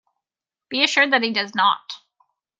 Be 0.69 0.83
assured 0.83 1.13
that 1.13 1.21
he 1.21 1.31
does 1.31 1.53
not! 1.53 1.93